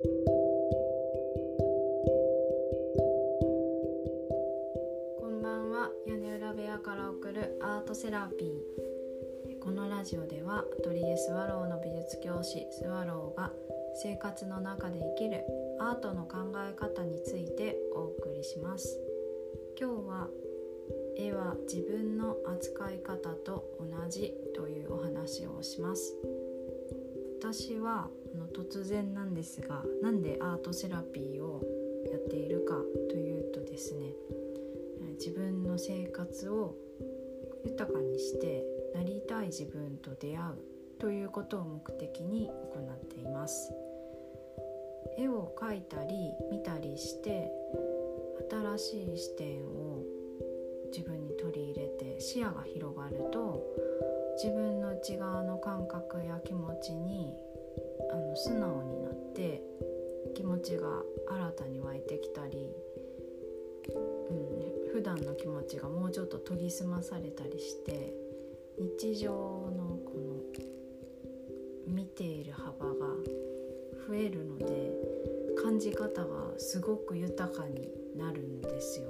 [0.00, 0.06] こ
[5.28, 5.90] んばんは。
[6.06, 9.58] 屋根裏部屋から送るアートセラピー。
[9.58, 13.52] このラジオではアトリエスワローの美術教師スワローが
[13.96, 15.42] 生活の中で生きる
[15.80, 19.00] アートの考え方についてお送りします。
[19.76, 20.28] 今日は
[21.16, 26.14] 絵は自分の扱い方と同じというお話をします。
[27.40, 31.62] 私はあの突然なんですがなんでアートセラピーを
[32.10, 32.74] やっているか
[33.08, 34.12] というとですね
[35.18, 36.74] 自分の生活を
[37.64, 38.64] 豊かにして
[38.94, 43.72] なりたい自分と出会うということを目的に行っています。
[45.16, 47.50] 絵を描いたり見たりして
[48.50, 50.02] 新しい視点を
[50.92, 53.62] 自分に取り入れて視野が広がると
[54.40, 57.34] 自分の内側の感覚や気持ちに
[58.12, 59.60] あの素直になって
[60.36, 62.72] 気持ちが新たに湧いてきたり、
[63.88, 68.14] うん、普段の気持ちがもうちょっと研ぎ澄まされたりして
[68.78, 72.94] 日常のこの見ている幅が
[74.06, 74.92] 増えるので
[75.60, 79.08] 感じ方がすごく豊かになるんですよ。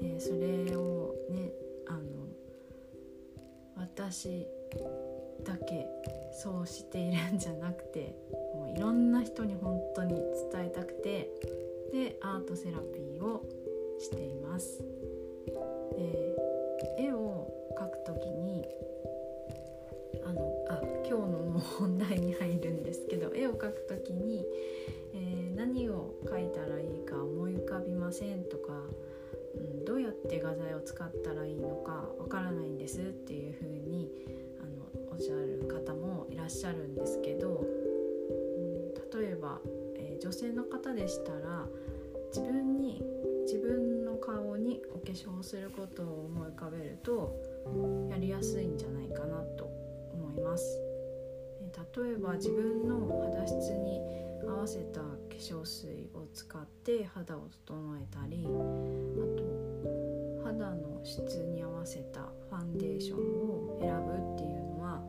[0.00, 0.95] でそれを
[4.10, 4.46] 私
[5.44, 5.84] だけ
[6.32, 8.14] そうしているんじゃなくて
[8.54, 10.14] もういろんな人に本当に
[10.52, 11.28] 伝えたくて
[11.92, 13.42] でアートセラピーを
[13.98, 14.84] しています。
[15.96, 16.36] で
[16.98, 18.64] 絵を描く時に
[20.24, 24.44] あのあ今日のもう本題に入るんですけど絵を描く時に、
[25.14, 28.65] えー、何を描いたらいいか思い浮かびませんとか、
[30.38, 34.10] どうやって画材を使ったらいいのかわからないんですっていう風に
[34.60, 39.60] あのおっしゃる方もいらっしゃるんですけど、うん、例えば、
[39.96, 41.66] えー、女性の方でしたら
[42.34, 43.02] 自分に
[43.44, 47.34] 自分の顔にお化粧することを思い浮かべると
[48.10, 49.64] やりやすいんじゃないかなと
[50.12, 50.82] 思います。
[51.96, 54.00] 例えば自分の肌質に
[54.46, 55.06] 合わせた化
[55.38, 58.48] 粧水を使って肌を整えたりあ
[59.38, 59.45] と
[60.56, 65.02] 肌の質に合わせたファンデーションを選ぶっていうのは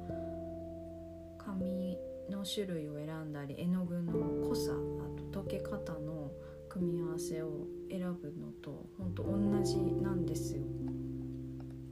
[1.37, 1.97] 紙
[2.29, 6.31] の種類を選んだり絵の具の濃さあと溶け方の
[6.67, 10.63] 組み合わせを選ぶのと本当同じなんですよ。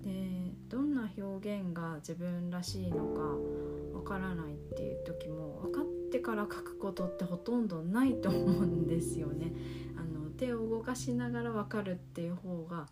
[0.03, 9.53] でどんな表現が自分らしいのかわからないっていう時も分かってから書くことってほとんどないと思うんですよね。
[9.97, 12.87] あの手を動かしながら分かるっていう方が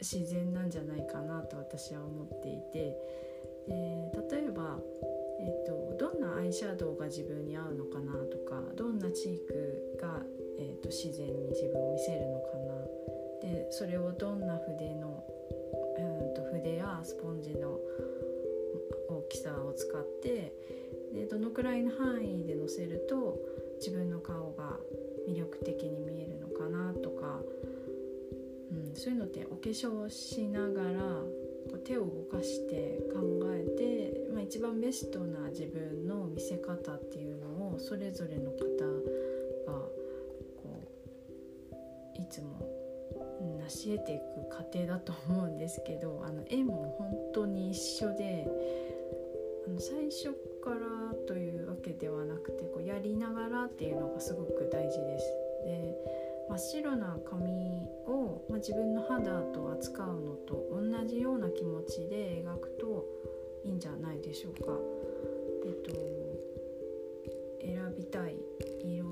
[0.00, 2.96] 自然なんじゃないかなと私は思っていて。
[3.66, 4.78] で例えば
[5.38, 10.22] えーと、どんなアイシャドウが自分に合うのかなとかどんなチークが、
[10.58, 12.66] えーと、自然に自分を見せるのかな。
[13.42, 15.22] でそれをどんな筆の、
[15.98, 17.78] うんと、筆やスポンジの
[19.08, 20.54] 大きさを使って
[21.12, 23.38] でどのくらいの範囲でのせると
[23.78, 24.78] 自分の顔が
[25.28, 27.42] 魅力的に見えるのかなとか、
[28.96, 31.22] そういうのってお化粧しながら
[31.84, 33.20] 手を動かして考
[33.52, 38.58] えて、まあ、一番ベストな自分の見せ方っていうのをそれぞれの方
[39.66, 39.78] が
[40.62, 40.88] こ
[42.16, 42.66] ういつも
[43.68, 48.48] 成し得ていく過程だと思うんですけどあの絵も本当に一緒で
[49.66, 50.30] あの最初
[50.62, 55.26] からというわけではなくてこうやりながらっていうのがすごく大事です。
[55.64, 55.94] で
[56.48, 57.55] 真っ白な紙、
[58.56, 63.04] まあ、自分の肌と扱うのと同じような気持ちで描くと
[63.66, 64.72] いいんじゃないでしょうか。
[65.66, 65.90] えっと
[67.60, 68.36] 選びたい
[68.82, 69.04] 色、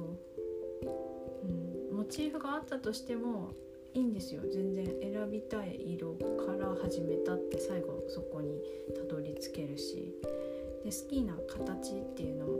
[1.42, 3.52] うん、モチーフがあったとしても
[3.92, 8.62] いいんですよ全然選びたい色から始めたって最後そこに
[8.96, 10.14] たどり着けるし
[10.84, 12.52] で好きな形っていうのも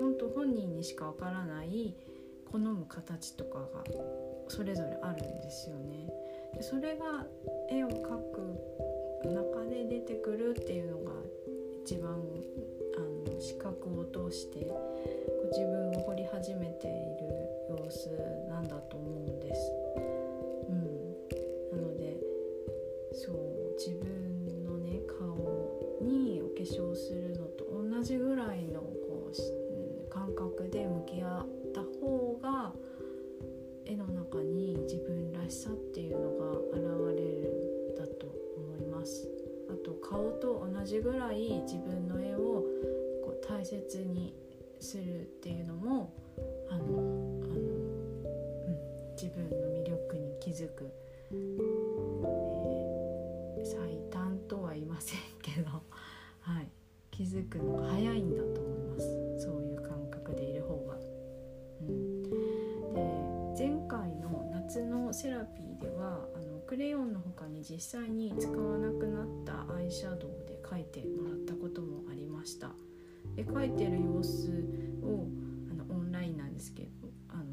[0.00, 1.94] 本当本人にしかわからない
[2.50, 3.84] 好む形とかが
[4.48, 6.08] それぞれあるんですよね。
[6.60, 7.26] それが
[7.70, 8.76] 絵を描く
[9.24, 11.12] 中で出てくるっていうのが
[11.84, 12.12] 一番
[12.96, 14.60] あの視覚を通して
[15.52, 17.36] 自分を掘り始めている
[17.70, 18.10] 様子
[18.48, 19.72] なんだと思うんです。
[20.68, 22.16] うん、なので
[23.12, 25.36] そう自分のね顔
[26.00, 32.72] にお化粧するのと同じぐらいのこう感覚で向き合った方が
[33.86, 36.82] 絵の中に自分らしさっていうのが現
[37.16, 39.28] れるんだと思います。
[39.70, 42.64] あと顔と同じぐらい自分の絵を
[43.24, 44.34] こう大切に
[44.80, 46.12] するっていうのも
[46.68, 48.76] あのあの、うん、
[49.14, 50.92] 自分の魅力に気づく、
[51.32, 55.70] えー、最短とは言いませんけど、
[56.40, 56.68] はい、
[57.10, 59.06] 気づくのが早いんだと思います。
[59.38, 59.65] そう
[65.16, 72.68] セラピーではあのクレヨンの他に実際に使わなくなったアイシャドウで描いてもらったこともありました。
[73.34, 74.50] で描いてる様子
[75.02, 75.26] を
[75.70, 76.88] あのオンラインなんですけど
[77.30, 77.44] あの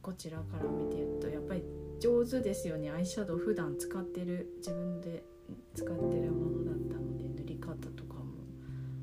[0.00, 1.64] こちらから見てるとやっぱり
[1.98, 5.24] 上手ですよねアイシャドウ普段使ってる自分で
[5.74, 8.44] 使ってるものだったので塗り方とかも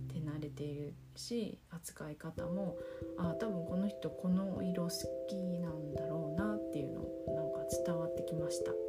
[0.08, 2.78] 手慣れているし扱い方も
[3.18, 4.90] あ多分この人この色好
[5.28, 6.17] きなんだろう
[7.86, 8.72] 伝わってきました。
[8.72, 8.80] はい、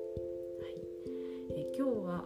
[1.56, 2.24] え今日は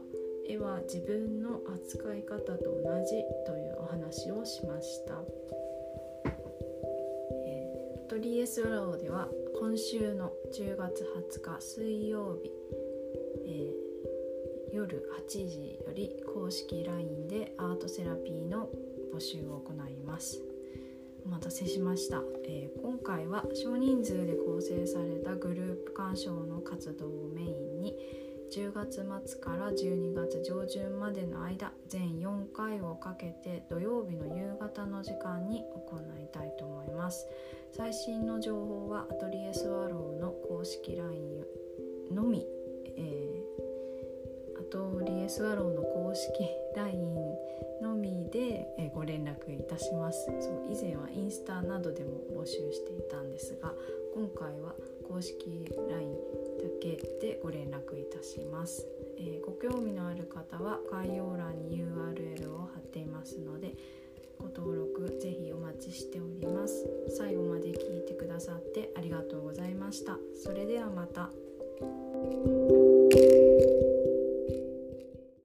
[0.48, 5.22] 絵は自分の扱い方と同じというお話をしました。
[7.46, 9.28] えー、アトリエスワローでは
[9.58, 11.06] 今週の10月
[11.36, 12.50] 20日水曜日、
[13.46, 18.68] えー、夜8時より公式 LINE でアートセラピーの
[19.14, 20.51] 募集を行います
[21.24, 27.94] お待たせしました、えー、今回は少人数で構成されたグループ鑑賞の活動をメインに
[28.52, 37.26] 10月末から12月上旬までの間全4回をかけて土曜日の夕方の時間に行いたいと思います。
[37.74, 41.44] 最新の情報はアトリエスワローの公式 LINE
[42.14, 42.46] のみ、
[42.98, 46.46] えー、アトリエスワローの公式
[46.76, 47.14] LINE
[47.80, 50.26] のみで、えご連絡いたします。
[50.40, 53.72] そう以前はインスタなどでも募集していたんですが
[54.14, 54.74] 今回は
[55.08, 56.14] 公式 LINE
[56.58, 58.86] だけでご連絡いたします、
[59.18, 63.74] えー、ご興味のある方は概要欄に URL を貼っていますので
[64.38, 66.84] ご登録ぜひお待ちしております。
[67.16, 70.18] 最後まで聞いてくださってありがとうございました。
[70.42, 71.30] それではまた。